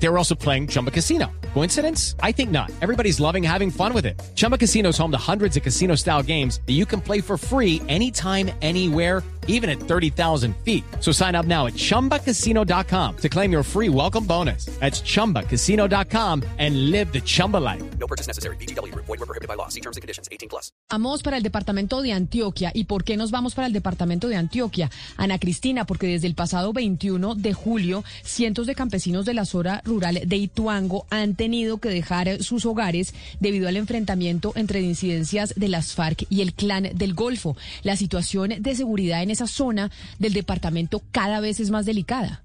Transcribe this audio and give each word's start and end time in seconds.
They 0.00 0.08
were 0.08 0.18
also 0.18 0.34
playing 0.34 0.68
Chumba 0.68 0.90
Casino. 0.90 1.26
Coincidence? 1.54 2.14
I 2.22 2.32
think 2.32 2.50
not. 2.50 2.70
Everybody's 2.80 3.18
loving 3.20 3.42
having 3.42 3.70
fun 3.70 3.92
with 3.92 4.06
it. 4.06 4.20
Chumba 4.34 4.56
Casino 4.56 4.90
is 4.90 4.98
home 4.98 5.10
to 5.10 5.18
hundreds 5.18 5.56
of 5.56 5.62
casino 5.62 5.96
style 5.96 6.22
games 6.22 6.60
that 6.66 6.74
you 6.74 6.86
can 6.86 7.00
play 7.00 7.20
for 7.20 7.36
free 7.36 7.82
anytime, 7.88 8.50
anywhere, 8.62 9.22
even 9.48 9.68
at 9.68 9.80
30,000 9.80 10.54
feet. 10.58 10.84
So 11.00 11.10
sign 11.10 11.34
up 11.34 11.46
now 11.46 11.66
at 11.66 11.72
chumbacasino.com 11.74 13.16
to 13.16 13.28
claim 13.28 13.50
your 13.50 13.62
free 13.64 13.88
welcome 13.88 14.24
bonus. 14.24 14.66
That's 14.78 15.00
chumbacasino.com 15.00 16.44
and 16.58 16.90
live 16.90 17.12
the 17.12 17.20
Chumba 17.20 17.56
life. 17.56 17.82
No 17.98 18.06
purchase 18.06 18.28
necessary. 18.28 18.56
BGW. 18.56 18.94
Void 18.94 19.08
were 19.08 19.26
prohibited 19.26 19.48
by 19.48 19.54
law. 19.54 19.68
See 19.68 19.80
terms 19.80 19.96
and 19.96 20.02
conditions. 20.02 20.28
18 20.30 20.48
plus. 20.48 20.70
Vamos 20.90 21.22
para 21.22 21.38
el 21.38 21.42
departamento 21.42 22.02
de 22.02 22.12
Antioquia. 22.12 22.70
¿Y 22.74 22.84
por 22.84 23.04
qué 23.04 23.16
nos 23.16 23.30
vamos 23.30 23.54
para 23.54 23.66
el 23.66 23.72
departamento 23.72 24.28
de 24.28 24.36
Antioquia? 24.36 24.90
Ana 25.16 25.38
Cristina, 25.38 25.86
porque 25.86 26.06
desde 26.06 26.26
el 26.26 26.34
pasado 26.34 26.72
21 26.72 27.34
de 27.34 27.52
julio, 27.54 28.04
cientos 28.22 28.66
de 28.66 28.74
campesinos 28.74 29.24
de 29.24 29.34
la 29.34 29.44
zona 29.44 29.80
rural 29.88 30.20
de 30.24 30.36
Ituango 30.36 31.06
han 31.10 31.34
tenido 31.34 31.78
que 31.78 31.88
dejar 31.88 32.42
sus 32.42 32.64
hogares 32.66 33.14
debido 33.40 33.68
al 33.68 33.76
enfrentamiento 33.76 34.52
entre 34.54 34.82
incidencias 34.82 35.54
de 35.56 35.68
las 35.68 35.94
FARC 35.94 36.26
y 36.30 36.42
el 36.42 36.54
clan 36.54 36.90
del 36.94 37.14
Golfo. 37.14 37.56
La 37.82 37.96
situación 37.96 38.54
de 38.60 38.74
seguridad 38.74 39.22
en 39.22 39.30
esa 39.30 39.46
zona 39.46 39.90
del 40.18 40.32
departamento 40.32 41.02
cada 41.10 41.40
vez 41.40 41.60
es 41.60 41.70
más 41.70 41.86
delicada. 41.86 42.44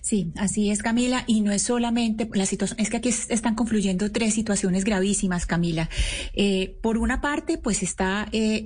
Sí, 0.00 0.32
así 0.36 0.70
es, 0.70 0.82
Camila, 0.82 1.24
y 1.26 1.42
no 1.42 1.52
es 1.52 1.62
solamente 1.62 2.28
la 2.32 2.46
situación, 2.46 2.80
es 2.80 2.90
que 2.90 2.96
aquí 2.98 3.08
están 3.08 3.54
confluyendo 3.54 4.10
tres 4.10 4.34
situaciones 4.34 4.84
gravísimas, 4.84 5.46
Camila. 5.46 5.90
Eh, 6.32 6.78
por 6.82 6.98
una 6.98 7.20
parte, 7.20 7.58
pues 7.58 7.82
está 7.82 8.28
eh, 8.32 8.62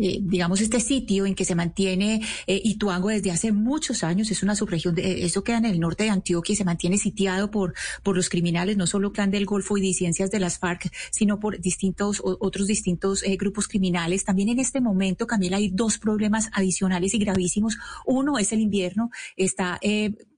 eh, 0.00 0.18
digamos, 0.20 0.60
este 0.60 0.80
sitio 0.80 1.26
en 1.26 1.34
que 1.34 1.44
se 1.44 1.54
mantiene 1.54 2.22
eh, 2.46 2.60
Ituango 2.64 3.08
desde 3.08 3.30
hace 3.30 3.52
muchos 3.52 4.04
años, 4.04 4.30
es 4.30 4.42
una 4.42 4.56
subregión, 4.56 4.94
de, 4.94 5.24
eso 5.24 5.44
queda 5.44 5.58
en 5.58 5.66
el 5.66 5.80
norte 5.80 6.04
de 6.04 6.10
Antioquia 6.10 6.52
y 6.52 6.56
se 6.56 6.64
mantiene 6.64 6.98
sitiado 6.98 7.50
por, 7.50 7.74
por 8.02 8.16
los 8.16 8.28
criminales, 8.28 8.76
no 8.76 8.86
solo 8.86 9.12
Clan 9.12 9.30
del 9.30 9.46
Golfo 9.46 9.76
y 9.76 9.80
disidencias 9.80 10.30
de 10.30 10.40
las 10.40 10.58
FARC, 10.58 10.90
sino 11.10 11.40
por 11.40 11.60
distintos, 11.60 12.20
otros 12.24 12.66
distintos 12.66 13.22
eh, 13.22 13.36
grupos 13.36 13.68
criminales. 13.68 14.24
También 14.24 14.48
en 14.48 14.60
este 14.60 14.80
momento, 14.80 15.26
Camila, 15.26 15.56
hay 15.56 15.70
dos 15.70 15.98
problemas 15.98 16.50
adicionales 16.52 17.14
y 17.14 17.18
gravísimos. 17.18 17.76
Uno 18.06 18.38
es 18.38 18.52
el 18.52 18.60
invierno, 18.60 19.10
está 19.36 19.78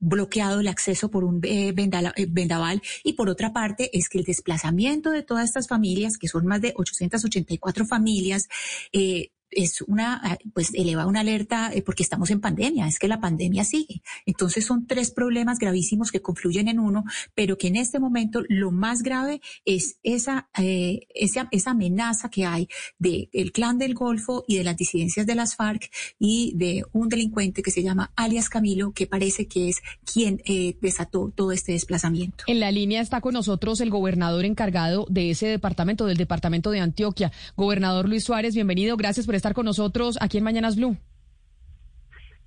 bloqueado 0.07 0.61
el 0.61 0.69
acceso 0.69 1.11
por 1.11 1.25
un 1.25 1.41
vendaval 1.41 2.83
y 3.03 3.15
por 3.15 3.29
otra 3.29 3.53
parte 3.53 3.91
es 3.93 4.09
que 4.09 4.19
el 4.19 4.25
desplazamiento 4.25 5.11
de 5.11 5.23
todas 5.23 5.45
estas 5.45 5.69
familias, 5.69 6.17
que 6.17 6.29
son 6.29 6.47
más 6.47 6.61
de 6.61 6.73
884 6.77 7.87
familias, 7.87 8.49
eh, 8.93 9.31
es 9.51 9.81
una, 9.83 10.21
ah, 10.23 10.39
pues 10.53 10.71
eleva 10.75 11.07
una 11.07 11.21
alerta 11.21 11.71
eh, 11.73 11.83
porque 11.83 12.03
estamos 12.03 12.31
en 12.31 12.41
pandemia, 12.41 12.87
es 12.87 12.99
que 12.99 13.09
la 13.09 13.21
pandemia 13.21 13.65
sigue. 13.65 14.03
Entonces 14.27 14.65
son 14.65 14.87
tres 14.87 15.11
problemas 15.11 15.59
gravísimos 15.59 16.13
que 16.13 16.21
confluyen 16.21 16.69
en 16.69 16.79
uno, 16.79 17.05
pero 17.35 17.57
que 17.57 17.69
en 17.69 17.77
este 17.77 17.99
momento 17.99 18.43
lo 18.49 18.71
más 18.71 19.03
grave 19.03 19.41
es 19.65 19.99
esa, 20.03 20.49
eh, 20.59 21.07
esa, 21.15 21.49
amenaza 21.67 22.29
que 22.31 22.45
hay 22.45 22.69
del 22.99 23.29
el 23.33 23.53
clan 23.53 23.79
del 23.79 23.95
Golfo 23.95 24.45
y 24.47 24.59
de 24.59 24.65
las 24.65 24.77
disidencias 24.77 25.27
de 25.27 25.35
las 25.35 25.57
FARC 25.57 25.91
y 26.19 26.53
de 26.57 26.85
un 26.93 27.09
delincuente 27.09 27.63
que 27.63 27.71
se 27.71 27.83
llama 27.83 28.13
alias 28.17 28.49
Camilo, 28.49 28.93
que 28.93 29.07
parece 29.07 29.47
que 29.47 29.69
es 29.69 29.83
quien 30.05 30.41
eh, 30.45 30.77
desató 30.81 31.33
todo 31.35 31.53
este 31.53 31.73
desplazamiento. 31.73 32.45
En 32.47 32.61
la 32.61 32.71
línea 32.71 33.01
está 33.01 33.21
con 33.21 33.35
nosotros 33.35 33.81
el 33.81 33.91
gobernador 33.91 34.45
encargado 34.45 35.07
de 35.09 35.31
ese 35.31 35.47
departamento, 35.47 36.07
del 36.07 36.17
departamento 36.17 36.71
de 36.71 36.81
Antioquia. 36.81 37.33
Gobernador 37.57 38.09
Luis 38.09 38.25
Suárez, 38.25 38.55
bienvenido. 38.55 38.97
Gracias 38.97 39.27
por 39.27 39.35
estar 39.35 39.55
con 39.55 39.67
nosotros 39.67 40.17
aquí 40.21 40.39
en 40.39 40.45
Mañanas 40.45 40.77
Blue. 40.77 40.97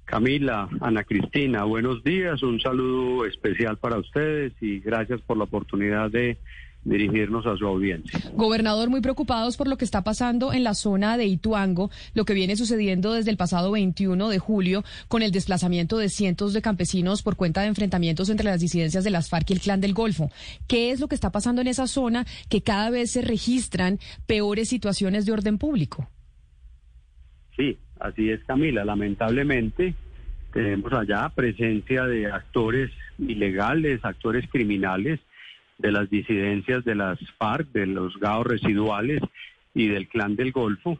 Camila, 0.10 0.68
Ana 0.82 1.04
Cristina, 1.04 1.66
buenos 1.66 2.04
días, 2.04 2.42
un 2.42 2.60
saludo 2.60 3.28
especial 3.28 3.78
para 3.78 4.00
ustedes 4.00 4.54
y 4.60 4.80
gracias 4.80 5.22
por 5.22 5.38
la 5.38 5.44
oportunidad 5.44 6.10
de 6.10 6.40
dirigirnos 6.84 7.46
a 7.46 7.58
su 7.58 7.66
audiencia. 7.66 8.20
Gobernador, 8.34 8.90
muy 8.90 9.02
preocupados 9.02 9.58
por 9.58 9.68
lo 9.68 9.78
que 9.78 9.86
está 9.86 10.04
pasando 10.04 10.54
en 10.54 10.64
la 10.64 10.74
zona 10.74 11.18
de 11.18 11.26
Ituango, 11.26 11.92
lo 12.14 12.26
que 12.26 12.34
viene 12.34 12.56
sucediendo 12.56 13.14
desde 13.14 13.32
el 13.32 13.38
pasado 13.38 13.72
21 13.72 14.30
de 14.30 14.40
julio 14.40 14.84
con 15.08 15.22
el 15.22 15.32
desplazamiento 15.32 15.98
de 15.98 16.10
cientos 16.10 16.54
de 16.54 16.62
campesinos 16.62 17.22
por 17.22 17.36
cuenta 17.36 17.62
de 17.62 17.68
enfrentamientos 17.68 18.30
entre 18.30 18.46
las 18.46 18.62
disidencias 18.62 19.04
de 19.04 19.12
las 19.12 19.30
FARC 19.30 19.50
y 19.50 19.54
el 19.54 19.60
Clan 19.60 19.82
del 19.82 19.94
Golfo. 19.94 20.32
¿Qué 20.68 20.92
es 20.92 21.00
lo 21.00 21.08
que 21.08 21.16
está 21.16 21.32
pasando 21.32 21.62
en 21.62 21.68
esa 21.68 21.88
zona 21.88 22.26
que 22.50 22.62
cada 22.62 22.90
vez 22.90 23.12
se 23.12 23.22
registran 23.22 24.00
peores 24.26 24.70
situaciones 24.70 25.26
de 25.26 25.34
orden 25.34 25.58
público? 25.58 26.10
Sí, 27.56 27.78
así 28.00 28.30
es 28.30 28.44
Camila. 28.46 28.86
Lamentablemente 28.86 29.96
tenemos 30.54 30.94
allá 30.94 31.30
presencia 31.36 32.06
de 32.06 32.32
actores 32.32 32.90
ilegales, 33.18 34.00
actores 34.04 34.50
criminales 34.50 35.20
de 35.80 35.92
las 35.92 36.10
disidencias 36.10 36.86
de 36.86 36.94
las 36.94 37.20
FARC, 37.38 37.72
de 37.72 37.88
los 37.88 38.18
GAO 38.20 38.44
residuales 38.44 39.22
y 39.74 39.88
del 39.88 40.08
Clan 40.08 40.36
del 40.36 40.52
Golfo. 40.52 41.00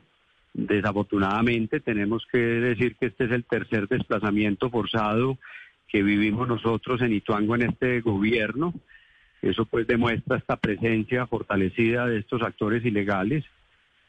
Desafortunadamente 0.54 1.80
tenemos 1.80 2.26
que 2.32 2.40
decir 2.40 2.96
que 2.96 3.08
este 3.08 3.26
es 3.26 3.32
el 3.32 3.44
tercer 3.44 3.88
desplazamiento 3.88 4.72
forzado 4.72 5.38
que 5.88 6.02
vivimos 6.02 6.48
nosotros 6.48 7.02
en 7.02 7.14
Ituango 7.14 7.56
en 7.56 7.70
este 7.70 8.02
gobierno. 8.02 8.74
Eso 9.42 9.66
pues 9.66 9.86
demuestra 9.86 10.38
esta 10.38 10.58
presencia 10.58 11.28
fortalecida 11.28 12.08
de 12.08 12.18
estos 12.18 12.42
actores 12.42 12.84
ilegales 12.84 13.46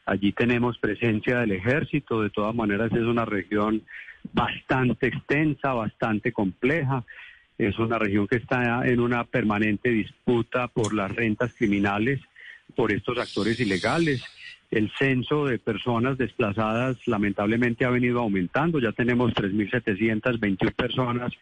Allí 0.05 0.31
tenemos 0.31 0.77
presencia 0.79 1.39
del 1.39 1.51
ejército, 1.51 2.21
de 2.21 2.29
todas 2.29 2.55
maneras 2.55 2.91
es 2.91 3.03
una 3.03 3.25
región 3.25 3.83
bastante 4.33 5.07
extensa, 5.07 5.73
bastante 5.73 6.31
compleja. 6.31 7.03
Es 7.61 7.77
una 7.77 7.99
región 7.99 8.27
que 8.27 8.37
está 8.37 8.87
en 8.87 8.99
una 8.99 9.23
permanente 9.23 9.91
disputa 9.91 10.67
por 10.67 10.95
las 10.95 11.15
rentas 11.15 11.53
criminales, 11.53 12.19
por 12.75 12.91
estos 12.91 13.19
actores 13.19 13.59
ilegales. 13.59 14.23
El 14.71 14.91
censo 14.97 15.45
de 15.45 15.59
personas 15.59 16.17
desplazadas 16.17 16.97
lamentablemente 17.07 17.85
ha 17.85 17.91
venido 17.91 18.19
aumentando. 18.19 18.79
Ya 18.79 18.93
tenemos 18.93 19.31
3.721 19.35 20.73
personas 20.73 21.33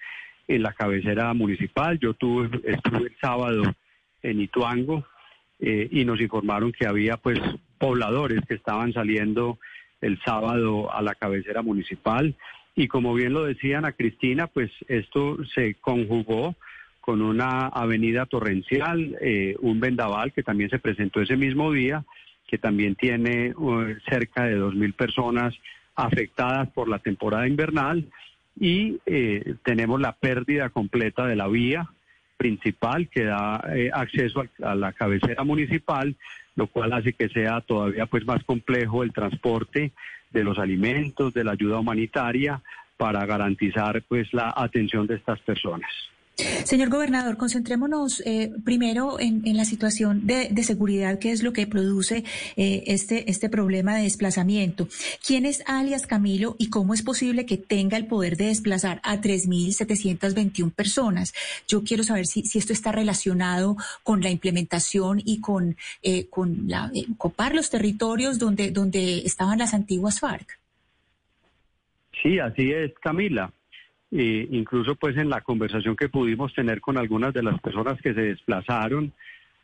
en 0.49 0.61
la 0.61 0.73
cabecera 0.73 1.33
municipal. 1.33 1.97
Yo 1.99 2.13
tuve, 2.15 2.49
estuve 2.65 3.07
el 3.07 3.15
sábado 3.21 3.63
en 4.21 4.41
Ituango 4.41 5.05
eh, 5.57 5.87
y 5.89 6.03
nos 6.03 6.19
informaron 6.19 6.73
que 6.73 6.85
había 6.85 7.15
pues 7.15 7.39
pobladores 7.77 8.41
que 8.45 8.55
estaban 8.55 8.91
saliendo 8.91 9.57
el 10.01 10.19
sábado 10.25 10.93
a 10.93 11.01
la 11.01 11.15
cabecera 11.15 11.61
municipal. 11.61 12.35
Y 12.79 12.87
como 12.87 13.13
bien 13.13 13.33
lo 13.33 13.43
decían 13.43 13.83
a 13.83 13.91
Cristina, 13.91 14.47
pues 14.47 14.71
esto 14.87 15.37
se 15.53 15.73
conjugó 15.81 16.55
con 17.01 17.21
una 17.21 17.67
avenida 17.67 18.25
torrencial, 18.25 19.17
eh, 19.19 19.57
un 19.59 19.81
vendaval 19.81 20.31
que 20.31 20.43
también 20.43 20.69
se 20.69 20.79
presentó 20.79 21.19
ese 21.19 21.35
mismo 21.35 21.73
día, 21.73 22.05
que 22.47 22.57
también 22.57 22.95
tiene 22.95 23.53
uh, 23.57 23.95
cerca 24.09 24.45
de 24.45 24.57
2.000 24.57 24.93
personas 24.93 25.53
afectadas 25.93 26.69
por 26.69 26.87
la 26.87 26.99
temporada 26.99 27.49
invernal 27.49 28.05
y 28.57 29.01
eh, 29.05 29.55
tenemos 29.65 29.99
la 29.99 30.13
pérdida 30.13 30.69
completa 30.69 31.27
de 31.27 31.35
la 31.35 31.49
vía 31.49 31.89
principal 32.37 33.09
que 33.09 33.25
da 33.25 33.61
eh, 33.75 33.91
acceso 33.93 34.45
a, 34.63 34.73
la 34.75 34.93
cabecera 34.93 35.43
municipal, 35.43 36.15
lo 36.55 36.67
cual 36.67 36.93
hace 36.93 37.11
que 37.11 37.27
sea 37.27 37.59
todavía 37.59 38.05
pues 38.05 38.25
más 38.25 38.41
complejo 38.45 39.03
el 39.03 39.11
transporte 39.11 39.91
de 40.31 40.43
los 40.43 40.59
alimentos, 40.59 41.33
de 41.33 41.43
la 41.43 41.51
ayuda 41.51 41.79
humanitaria 41.79 42.61
para 42.97 43.25
garantizar 43.25 44.03
pues 44.07 44.33
la 44.33 44.53
atención 44.55 45.07
de 45.07 45.15
estas 45.15 45.39
personas. 45.39 45.89
Señor 46.63 46.89
gobernador, 46.89 47.37
concentrémonos 47.37 48.21
eh, 48.25 48.51
primero 48.63 49.19
en, 49.19 49.41
la 49.57 49.65
situación 49.65 50.25
de, 50.25 50.63
seguridad, 50.63 51.19
que 51.19 51.31
es 51.31 51.43
lo 51.43 51.53
que 51.53 51.67
produce 51.67 52.23
eh, 52.55 52.83
este, 52.87 53.29
este 53.29 53.49
problema 53.49 53.95
de 53.95 54.03
desplazamiento. 54.03 54.87
¿Quién 55.25 55.45
es 55.45 55.63
alias 55.65 56.05
Camilo 56.05 56.55
y 56.59 56.69
cómo 56.69 56.93
es 56.93 57.01
posible 57.01 57.45
que 57.45 57.57
tenga 57.57 57.97
el 57.97 58.05
poder 58.05 58.37
de 58.37 58.45
desplazar 58.45 59.01
a 59.03 59.17
3.721 59.17 60.71
personas? 60.71 61.33
Yo 61.67 61.83
quiero 61.83 62.03
saber 62.03 62.27
si, 62.27 62.43
si, 62.43 62.59
esto 62.59 62.73
está 62.73 62.91
relacionado 62.91 63.75
con 64.03 64.21
la 64.21 64.29
implementación 64.29 65.21
y 65.23 65.41
con, 65.41 65.75
eh, 66.03 66.27
con 66.29 66.67
la, 66.67 66.91
copar 67.17 67.55
los 67.55 67.69
territorios 67.69 68.39
donde, 68.39 68.71
donde 68.71 69.19
estaban 69.19 69.59
las 69.59 69.73
antiguas 69.73 70.19
FARC. 70.19 70.59
Sí, 72.21 72.39
así 72.39 72.71
es, 72.71 72.93
Camila. 73.01 73.51
Eh, 74.11 74.47
incluso 74.51 74.95
pues 74.95 75.17
en 75.17 75.29
la 75.29 75.41
conversación 75.41 75.95
que 75.95 76.09
pudimos 76.09 76.53
tener 76.53 76.81
con 76.81 76.97
algunas 76.97 77.33
de 77.33 77.43
las 77.43 77.59
personas 77.61 78.01
que 78.01 78.13
se 78.13 78.21
desplazaron, 78.21 79.13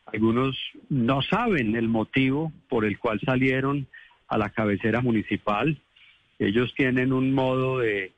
algunos 0.06 0.56
no 0.89 1.21
saben 1.24 1.75
el 1.75 1.88
motivo 1.88 2.51
por 2.69 2.86
el 2.86 3.00
cual 3.00 3.19
salieron 3.25 3.88
a 4.27 4.38
la 4.38 4.50
cabecera 4.50 5.01
municipal. 5.01 5.80
Ellos 6.38 6.74
tienen 6.75 7.12
un 7.12 7.33
modo 7.33 7.80
de 7.80 8.12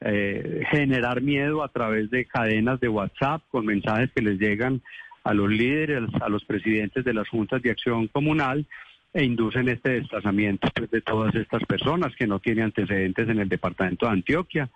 eh, 0.00 0.64
generar 0.70 1.20
miedo 1.20 1.62
a 1.62 1.68
través 1.68 2.10
de 2.10 2.26
cadenas 2.26 2.78
de 2.80 2.88
WhatsApp 2.88 3.42
con 3.50 3.66
mensajes 3.66 4.10
que 4.14 4.22
les 4.22 4.38
llegan 4.38 4.82
a 5.24 5.34
los 5.34 5.50
líderes, 5.50 6.02
a 6.20 6.28
los 6.28 6.44
presidentes 6.44 7.04
de 7.04 7.14
las 7.14 7.28
juntas 7.28 7.62
de 7.62 7.70
acción 7.70 8.08
comunal 8.08 8.66
e 9.14 9.24
inducen 9.24 9.68
este 9.68 9.90
desplazamiento 9.90 10.68
pues, 10.74 10.90
de 10.90 11.02
todas 11.02 11.34
estas 11.34 11.64
personas 11.64 12.14
que 12.16 12.26
no 12.26 12.38
tienen 12.38 12.64
antecedentes 12.64 13.28
en 13.28 13.38
el 13.38 13.48
departamento 13.48 14.06
de 14.06 14.12
Antioquia. 14.12 14.70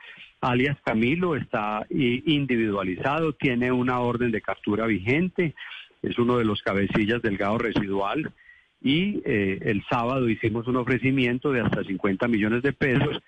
Alias 0.47 0.79
Camilo 0.85 1.35
está 1.35 1.87
individualizado, 1.91 3.33
tiene 3.33 3.73
una 3.73 3.99
orden 4.01 4.31
de 4.31 4.41
captura 4.41 4.87
vigente, 4.87 5.55
es 6.03 6.19
uno 6.19 6.39
de 6.39 6.45
los 6.45 6.63
cabecillas 6.63 7.21
del 7.21 7.37
gado 7.37 7.59
residual 7.59 8.33
y 8.81 9.23
eh, 9.25 9.59
el 9.63 9.85
sábado 9.91 10.29
hicimos 10.29 10.69
un 10.69 10.77
ofrecimiento 10.77 11.51
de 11.51 11.63
hasta 11.63 11.83
50 11.83 12.29
millones 12.29 12.63
de 12.63 12.73
pesos 12.73 13.19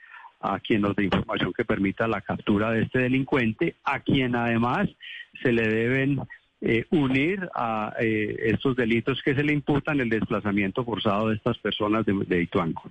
a 0.41 0.61
quien 0.61 0.83
nos 0.83 0.95
dé 0.95 1.05
información 1.05 1.53
que 1.53 1.65
permita 1.65 2.07
la 2.07 2.21
captura 2.21 2.71
de 2.71 2.83
este 2.83 3.01
delincuente, 3.01 3.75
a 3.83 3.99
quien 3.99 4.37
además 4.37 4.89
se 5.43 5.53
le 5.53 5.67
deben 5.67 6.21
eh, 6.61 6.85
unir 6.91 7.49
a 7.55 7.95
eh, 7.99 8.37
estos 8.45 8.77
delitos 8.77 9.21
que 9.25 9.35
se 9.35 9.43
le 9.43 9.53
imputan 9.53 9.99
el 9.99 10.09
desplazamiento 10.09 10.85
forzado 10.85 11.31
de 11.31 11.37
estas 11.37 11.59
personas 11.59 12.07
de, 12.07 12.13
de 12.27 12.43
Ituango. 12.43 12.83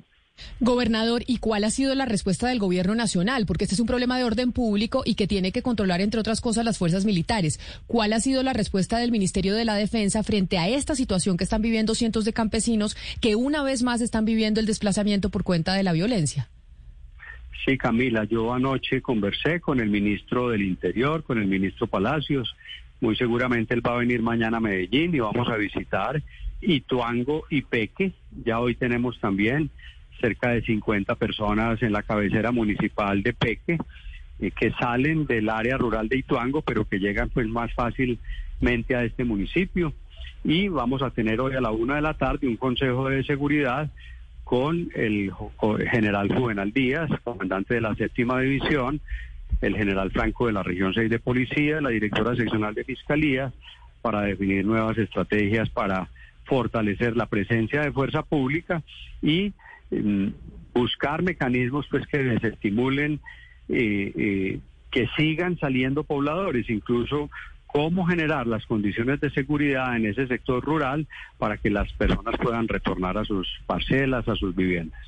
Gobernador, 0.59 1.23
¿y 1.27 1.37
cuál 1.37 1.63
ha 1.63 1.69
sido 1.69 1.95
la 1.95 2.05
respuesta 2.05 2.47
del 2.47 2.59
gobierno 2.59 2.95
nacional? 2.95 3.45
Porque 3.45 3.65
este 3.65 3.75
es 3.75 3.79
un 3.79 3.87
problema 3.87 4.17
de 4.17 4.23
orden 4.23 4.51
público 4.51 5.03
y 5.05 5.15
que 5.15 5.27
tiene 5.27 5.51
que 5.51 5.61
controlar, 5.61 6.01
entre 6.01 6.19
otras 6.19 6.41
cosas, 6.41 6.65
las 6.65 6.77
fuerzas 6.77 7.05
militares. 7.05 7.59
¿Cuál 7.87 8.13
ha 8.13 8.19
sido 8.19 8.43
la 8.43 8.53
respuesta 8.53 8.97
del 8.97 9.11
Ministerio 9.11 9.55
de 9.55 9.65
la 9.65 9.75
Defensa 9.75 10.23
frente 10.23 10.57
a 10.57 10.67
esta 10.67 10.95
situación 10.95 11.37
que 11.37 11.43
están 11.43 11.61
viviendo 11.61 11.95
cientos 11.95 12.25
de 12.25 12.33
campesinos 12.33 12.95
que 13.21 13.35
una 13.35 13.63
vez 13.63 13.83
más 13.83 14.01
están 14.01 14.25
viviendo 14.25 14.59
el 14.59 14.65
desplazamiento 14.65 15.29
por 15.29 15.43
cuenta 15.43 15.73
de 15.73 15.83
la 15.83 15.93
violencia? 15.93 16.49
Sí, 17.65 17.77
Camila, 17.77 18.23
yo 18.23 18.53
anoche 18.53 19.01
conversé 19.01 19.59
con 19.59 19.81
el 19.81 19.89
ministro 19.89 20.49
del 20.49 20.61
Interior, 20.61 21.23
con 21.23 21.37
el 21.37 21.47
ministro 21.47 21.87
Palacios. 21.87 22.55
Muy 23.01 23.15
seguramente 23.17 23.73
él 23.73 23.85
va 23.85 23.93
a 23.93 23.97
venir 23.97 24.21
mañana 24.21 24.57
a 24.57 24.61
Medellín 24.61 25.13
y 25.13 25.19
vamos 25.19 25.49
a 25.49 25.57
visitar 25.57 26.23
Ituango 26.61 27.43
y 27.49 27.61
Peque. 27.63 28.13
Ya 28.45 28.59
hoy 28.59 28.75
tenemos 28.75 29.19
también 29.19 29.69
cerca 30.19 30.49
de 30.49 30.61
50 30.61 31.15
personas 31.15 31.81
en 31.81 31.91
la 31.91 32.03
cabecera 32.03 32.51
municipal 32.51 33.23
de 33.23 33.33
Peque 33.33 33.77
eh, 34.39 34.51
que 34.51 34.71
salen 34.71 35.25
del 35.25 35.49
área 35.49 35.77
rural 35.77 36.09
de 36.09 36.17
Ituango, 36.17 36.61
pero 36.61 36.85
que 36.85 36.99
llegan 36.99 37.29
pues 37.29 37.47
más 37.47 37.73
fácilmente 37.73 38.95
a 38.95 39.03
este 39.03 39.23
municipio. 39.23 39.93
Y 40.43 40.67
vamos 40.67 41.01
a 41.01 41.09
tener 41.09 41.41
hoy 41.41 41.55
a 41.55 41.61
la 41.61 41.71
una 41.71 41.95
de 41.95 42.01
la 42.01 42.13
tarde 42.13 42.47
un 42.47 42.57
consejo 42.57 43.09
de 43.09 43.23
seguridad 43.23 43.89
con 44.43 44.89
el 44.95 45.33
general 45.91 46.33
Juvenal 46.33 46.71
Díaz, 46.71 47.09
comandante 47.23 47.73
de 47.73 47.81
la 47.81 47.95
séptima 47.95 48.39
división, 48.39 49.01
el 49.61 49.75
general 49.75 50.11
Franco 50.11 50.47
de 50.47 50.53
la 50.53 50.63
región 50.63 50.93
6 50.93 51.09
de 51.09 51.19
policía, 51.19 51.81
la 51.81 51.89
directora 51.89 52.35
seccional 52.35 52.73
de 52.73 52.83
fiscalía, 52.83 53.51
para 54.01 54.21
definir 54.21 54.65
nuevas 54.65 54.97
estrategias 54.97 55.69
para 55.69 56.07
fortalecer 56.45 57.17
la 57.17 57.25
presencia 57.25 57.81
de 57.81 57.91
fuerza 57.91 58.21
pública 58.21 58.81
y 59.21 59.51
buscar 60.73 61.23
mecanismos 61.23 61.87
pues 61.89 62.05
que 62.07 62.19
desestimulen 62.19 63.19
eh, 63.69 64.11
eh, 64.15 64.59
que 64.91 65.07
sigan 65.17 65.57
saliendo 65.59 66.03
pobladores, 66.03 66.69
incluso 66.69 67.29
cómo 67.65 68.05
generar 68.07 68.47
las 68.47 68.65
condiciones 68.65 69.19
de 69.19 69.29
seguridad 69.31 69.95
en 69.95 70.05
ese 70.05 70.27
sector 70.27 70.63
rural 70.63 71.07
para 71.37 71.57
que 71.57 71.69
las 71.69 71.91
personas 71.93 72.35
puedan 72.41 72.67
retornar 72.67 73.17
a 73.17 73.25
sus 73.25 73.47
parcelas, 73.65 74.27
a 74.27 74.35
sus 74.35 74.55
viviendas. 74.55 74.99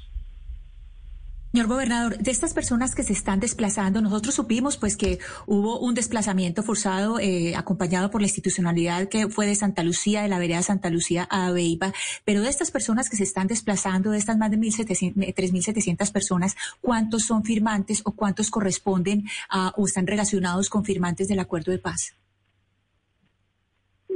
Señor 1.52 1.66
gobernador, 1.66 2.16
de 2.20 2.30
estas 2.30 2.54
personas 2.54 2.94
que 2.94 3.02
se 3.02 3.14
están 3.14 3.40
desplazando, 3.40 4.02
nosotros 4.02 4.36
supimos 4.36 4.78
pues 4.78 4.96
que 4.96 5.18
hubo 5.48 5.80
un 5.80 5.96
desplazamiento 5.96 6.62
forzado 6.62 7.20
eh, 7.20 7.56
acompañado 7.56 8.12
por 8.12 8.22
la 8.22 8.28
institucionalidad 8.28 9.10
que 9.10 9.30
fue 9.30 9.48
de 9.48 9.56
Santa 9.56 9.82
Lucía, 9.82 10.22
de 10.22 10.28
la 10.28 10.38
vereda 10.38 10.62
Santa 10.62 10.92
Lucía 10.92 11.28
a 11.28 11.48
Aveiva, 11.48 11.92
pero 12.24 12.42
de 12.42 12.50
estas 12.50 12.70
personas 12.70 13.10
que 13.10 13.16
se 13.16 13.24
están 13.24 13.48
desplazando, 13.48 14.12
de 14.12 14.20
estas 14.20 14.38
más 14.38 14.52
de 14.52 14.58
3.700 14.60 16.12
personas, 16.12 16.56
¿cuántos 16.82 17.24
son 17.24 17.44
firmantes 17.44 18.04
o 18.06 18.12
cuántos 18.12 18.52
corresponden 18.52 19.24
a, 19.50 19.74
o 19.76 19.88
están 19.88 20.06
relacionados 20.06 20.70
con 20.70 20.86
firmantes 20.86 21.30
del 21.30 21.40
acuerdo 21.40 21.72
de 21.72 21.80
paz? 21.80 22.16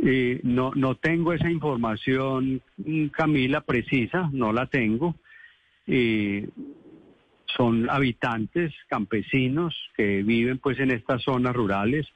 Eh, 0.03 0.39
no, 0.43 0.71
no 0.75 0.93
tengo 0.97 1.33
esa 1.33 1.49
información, 1.49 2.61
Camila, 3.11 3.61
precisa, 3.61 4.29
no 4.31 4.53
la 4.53 4.67
tengo. 4.67 5.15
Eh, 5.87 6.47
son 7.55 7.89
habitantes 7.89 8.73
campesinos 8.87 9.75
que 9.95 10.23
viven 10.23 10.59
pues 10.59 10.79
en 10.79 10.91
estas 10.91 11.23
zonas 11.23 11.55
rurales. 11.55 12.07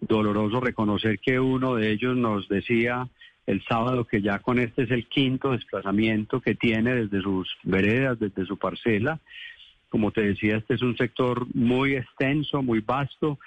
Doloroso 0.00 0.60
reconocer 0.60 1.18
que 1.18 1.38
uno 1.38 1.74
de 1.74 1.90
ellos 1.90 2.16
nos 2.16 2.48
decía 2.48 3.08
el 3.46 3.62
sábado 3.64 4.04
que 4.04 4.22
ya 4.22 4.38
con 4.38 4.58
este 4.58 4.84
es 4.84 4.90
el 4.90 5.06
quinto 5.06 5.52
desplazamiento 5.52 6.40
que 6.40 6.54
tiene 6.54 6.94
desde 6.94 7.20
sus 7.20 7.48
veredas, 7.62 8.18
desde 8.18 8.46
su 8.46 8.56
parcela. 8.56 9.20
Como 9.88 10.12
te 10.12 10.22
decía, 10.22 10.56
este 10.56 10.74
es 10.74 10.82
un 10.82 10.96
sector 10.96 11.46
muy 11.54 11.96
extenso, 11.96 12.62
muy 12.62 12.80
vasto, 12.80 13.38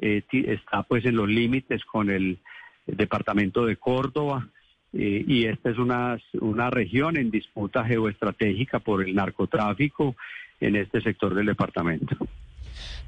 eh, 0.00 0.22
está 0.32 0.82
pues 0.82 1.04
en 1.06 1.16
los 1.16 1.28
límites 1.28 1.84
con 1.84 2.10
el, 2.10 2.38
departamento 2.86 3.64
de 3.64 3.76
Córdoba, 3.76 4.48
eh, 4.94 5.24
y 5.26 5.46
esta 5.46 5.70
es 5.70 5.78
una, 5.78 6.18
una 6.40 6.70
región 6.70 7.16
en 7.16 7.30
disputa 7.30 7.84
geoestratégica 7.84 8.78
por 8.78 9.02
el 9.02 9.14
narcotráfico 9.14 10.14
en 10.60 10.76
este 10.76 11.00
sector 11.00 11.34
del 11.34 11.46
departamento. 11.46 12.16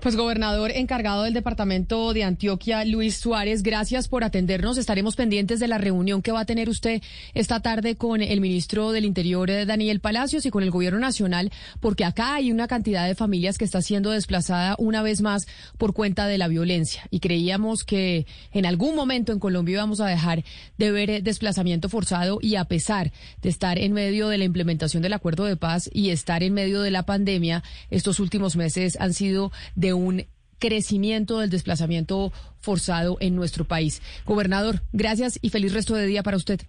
Pues 0.01 0.15
gobernador 0.15 0.73
encargado 0.73 1.23
del 1.23 1.33
departamento 1.33 2.13
de 2.13 2.23
Antioquia, 2.23 2.85
Luis 2.85 3.17
Suárez, 3.17 3.63
gracias 3.63 4.09
por 4.09 4.25
atendernos. 4.25 4.77
Estaremos 4.77 5.17
pendientes 5.17 5.59
de 5.59 5.69
la 5.69 5.79
reunión 5.79 6.21
que 6.21 6.33
va 6.33 6.41
a 6.41 6.45
tener 6.45 6.69
usted 6.69 7.01
esta 7.33 7.61
tarde 7.61 7.97
con 7.97 8.21
el 8.21 8.43
ministro 8.43 8.93
del 8.93 9.07
Interior, 9.07 9.51
eh, 9.51 9.65
Daniel 9.65 10.01
Palacios, 10.01 10.45
y 10.45 10.51
con 10.51 10.63
el 10.63 10.71
gobierno 10.71 11.01
nacional, 11.01 11.51
porque 11.81 12.05
acá 12.05 12.35
hay 12.35 12.53
una 12.53 12.69
cantidad 12.69 13.07
de 13.07 13.15
familias 13.15 13.57
que 13.57 13.65
está 13.65 13.81
siendo 13.81 14.11
desplazada 14.11 14.77
una 14.79 15.03
vez 15.03 15.23
más 15.23 15.47
por 15.79 15.95
cuenta 15.95 16.27
de 16.27 16.37
la 16.37 16.49
violencia. 16.49 17.03
Y 17.11 17.21
creíamos 17.21 17.83
que 17.83 18.27
en 18.53 18.67
algún 18.67 18.95
momento 18.95 19.33
en 19.33 19.41
Colombia 19.41 19.75
íbamos 19.75 20.01
a 20.01 20.07
dejar 20.07 20.45
de 20.77 20.93
ver 20.93 21.11
eh, 21.11 21.23
desplazamiento 21.23 21.89
forzado 21.89 22.39
y 22.43 22.57
a 22.57 22.67
pesar 22.67 23.13
de 23.41 23.49
estar 23.49 23.79
en 23.79 23.95
medio 23.95 24.29
de 24.29 24.37
la 24.37 24.45
implementación 24.45 25.03
del 25.03 25.15
acuerdo 25.15 25.47
de 25.47 25.57
paz 25.57 25.89
y 25.93 26.11
estar 26.11 26.43
en 26.43 26.53
medio 26.53 26.83
de 26.83 26.91
la 26.91 27.05
pandemia, 27.05 27.65
estos 27.91 28.21
últimos 28.21 28.57
meses 28.57 28.99
han 29.01 29.15
sido 29.15 29.51
de 29.75 29.86
un 29.95 30.27
crecimiento 30.59 31.41
del 31.41 31.51
desplazamiento 31.51 32.33
forzado 32.61 33.19
en 33.21 33.37
nuestro 33.37 33.65
país. 33.65 34.03
Gobernador, 34.25 34.83
gracias 34.93 35.39
y 35.43 35.51
feliz 35.51 35.73
resto 35.73 35.95
de 35.95 36.07
día 36.07 36.23
para 36.23 36.37
usted. 36.37 36.61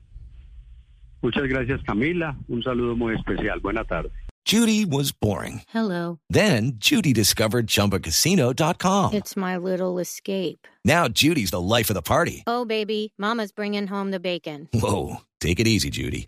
Muchas 1.21 1.43
gracias, 1.43 1.81
Camila. 1.83 2.37
Un 2.47 2.61
saludo 2.63 2.95
muy 2.95 3.15
especial. 3.15 3.59
Buena 3.59 3.83
tarde. 3.83 4.11
Judy 4.45 4.85
was 4.85 5.11
boring. 5.11 5.63
Hello. 5.73 6.19
Then 6.29 6.77
Judy 6.79 7.11
discovered 7.11 7.67
chumbacasino.com. 7.67 9.13
It's 9.13 9.35
my 9.35 9.57
little 9.57 9.99
escape. 9.99 10.65
Now 10.85 11.09
Judy's 11.09 11.51
the 11.51 11.59
life 11.59 11.89
of 11.89 11.95
the 11.95 12.01
party. 12.01 12.43
Oh, 12.47 12.63
baby, 12.63 13.11
Mama's 13.17 13.51
bringing 13.51 13.87
home 13.87 14.11
the 14.11 14.21
bacon. 14.21 14.69
Whoa. 14.73 15.17
Take 15.41 15.59
it 15.59 15.67
easy, 15.67 15.89
Judy. 15.89 16.27